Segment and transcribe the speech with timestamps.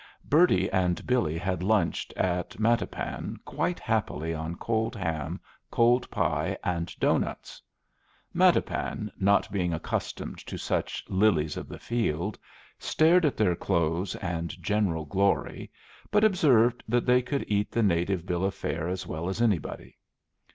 [0.25, 5.39] Bertie and Billy had lunched at Mattapan quite happily on cold ham,
[5.69, 7.61] cold pie, and doughnuts.
[8.33, 12.39] Mattapan, not being accustomed to such lilies of the field,
[12.79, 15.69] stared at their clothes and general glory,
[16.09, 19.99] but observed that they could eat the native bill of fare as well as anybody.